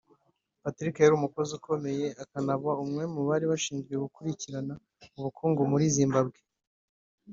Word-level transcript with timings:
Patrick 0.61 0.95
yari 1.01 1.13
umukozi 1.15 1.51
ukomeye 1.59 2.05
akanaba 2.23 2.69
umwe 2.83 3.03
mu 3.13 3.21
bari 3.27 3.45
bashinzwe 3.51 3.93
gukurikirana 4.03 4.73
ubukungu 5.17 5.61
muri 5.71 5.85
Zimbabwe 5.95 6.39